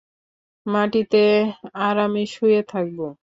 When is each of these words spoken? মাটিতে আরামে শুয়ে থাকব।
মাটিতে 0.65 1.23
আরামে 1.81 2.23
শুয়ে 2.33 2.61
থাকব। 2.69 2.99